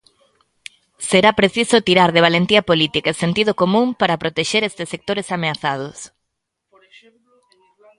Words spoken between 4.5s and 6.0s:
estes sectores ameazados.